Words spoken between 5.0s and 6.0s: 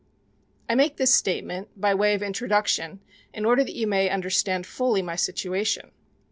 my situation.